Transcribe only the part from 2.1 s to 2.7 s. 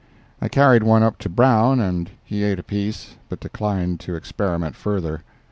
he ate a